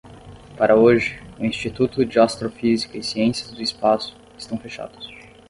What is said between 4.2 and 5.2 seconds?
estão fechados.